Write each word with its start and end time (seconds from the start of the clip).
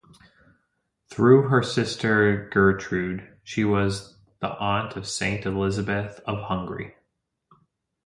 Through 1.11 1.43
her 1.49 1.61
sister 1.61 2.49
Gertrude, 2.51 3.37
she 3.43 3.63
was 3.63 4.17
the 4.39 4.49
aunt 4.57 4.95
of 4.95 5.07
Saint 5.07 5.45
Elizabeth 5.45 6.19
of 6.25 6.39
Hungary. 6.39 6.95